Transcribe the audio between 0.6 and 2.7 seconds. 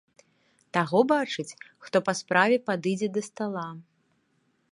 Таго бачыць, хто па справе